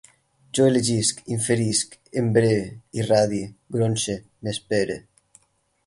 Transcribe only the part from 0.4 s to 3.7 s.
Jo elegisc, inferisc, embree, irradie,